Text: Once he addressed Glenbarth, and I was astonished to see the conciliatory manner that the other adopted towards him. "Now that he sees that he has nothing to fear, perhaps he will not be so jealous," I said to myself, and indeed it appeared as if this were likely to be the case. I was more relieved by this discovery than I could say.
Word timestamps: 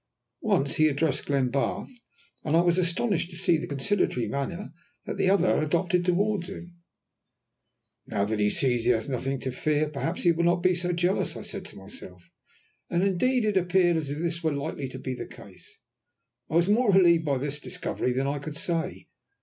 Once 0.41 0.77
he 0.77 0.87
addressed 0.87 1.27
Glenbarth, 1.27 1.91
and 2.43 2.55
I 2.57 2.61
was 2.61 2.79
astonished 2.79 3.29
to 3.29 3.35
see 3.35 3.57
the 3.59 3.67
conciliatory 3.67 4.27
manner 4.27 4.71
that 5.05 5.17
the 5.17 5.29
other 5.29 5.61
adopted 5.61 6.03
towards 6.05 6.49
him. 6.49 6.73
"Now 8.07 8.25
that 8.25 8.39
he 8.39 8.49
sees 8.49 8.85
that 8.85 8.89
he 8.89 8.95
has 8.95 9.07
nothing 9.07 9.39
to 9.41 9.51
fear, 9.51 9.87
perhaps 9.89 10.23
he 10.23 10.31
will 10.31 10.43
not 10.45 10.63
be 10.63 10.73
so 10.73 10.91
jealous," 10.91 11.37
I 11.37 11.43
said 11.43 11.65
to 11.65 11.75
myself, 11.77 12.31
and 12.89 13.03
indeed 13.03 13.45
it 13.45 13.57
appeared 13.57 13.95
as 13.95 14.09
if 14.09 14.17
this 14.17 14.41
were 14.41 14.51
likely 14.55 14.89
to 14.89 14.97
be 14.97 15.13
the 15.13 15.27
case. 15.27 15.77
I 16.49 16.55
was 16.55 16.67
more 16.67 16.91
relieved 16.91 17.25
by 17.25 17.37
this 17.37 17.59
discovery 17.59 18.11
than 18.11 18.25
I 18.25 18.39
could 18.39 18.55
say. 18.55 19.05